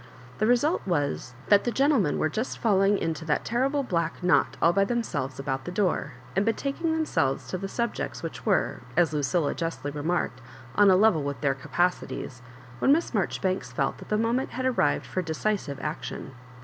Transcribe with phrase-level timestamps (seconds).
[0.39, 4.57] The result wbjs, that ihe gentlemen ware just fidl ing into that terrible black knot
[4.59, 9.13] all by themselves about the door, and betaking themselves to the subjects which were, as
[9.13, 10.41] Lucilla justly remarked,
[10.73, 12.41] on a level with their capacities,
[12.79, 16.31] when Miss Mar joribanks felt that the moment had arrived for decisive action.